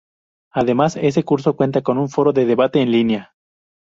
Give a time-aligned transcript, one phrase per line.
[0.49, 3.35] Además, ese curso cuenta con un foro de debate en línea.